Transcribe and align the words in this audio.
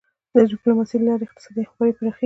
د 0.33 0.35
ډیپلوماسی 0.51 0.95
له 0.99 1.05
لارې 1.07 1.25
اقتصادي 1.25 1.61
همکاري 1.65 1.93
پراخیږي. 1.97 2.19